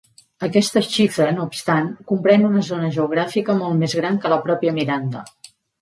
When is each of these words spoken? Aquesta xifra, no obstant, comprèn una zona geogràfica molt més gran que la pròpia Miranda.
Aquesta 0.45 0.81
xifra, 0.85 1.27
no 1.35 1.45
obstant, 1.51 1.91
comprèn 2.13 2.49
una 2.49 2.65
zona 2.71 2.91
geogràfica 2.99 3.59
molt 3.63 3.83
més 3.85 3.99
gran 4.03 4.23
que 4.25 4.37
la 4.37 4.45
pròpia 4.49 4.79
Miranda. 4.83 5.29